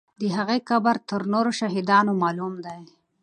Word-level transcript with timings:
د 0.21 0.21
هغې 0.35 0.59
قبر 0.69 0.95
تر 1.09 1.21
نورو 1.33 1.51
شهیدانو 1.59 2.11
معلوم 2.21 2.53
دی. 2.65 2.81